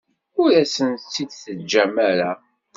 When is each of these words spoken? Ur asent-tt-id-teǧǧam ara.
Ur 0.41 0.49
asent-tt-id-teǧǧam 0.61 1.95
ara. 2.09 2.31